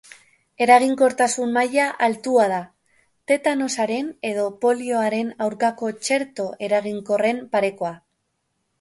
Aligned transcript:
Eraginkortasun 0.65 1.53
maila 1.57 1.85
altua 2.07 2.47
da, 2.53 2.57
tetanosaren 3.33 4.09
edo 4.33 4.49
polioaren 4.67 5.33
aurkako 5.49 5.95
txerto 6.07 6.51
eraginkorren 6.71 7.47
parekoa. 7.57 7.99